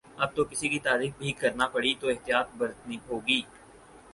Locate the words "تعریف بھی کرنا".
0.79-1.67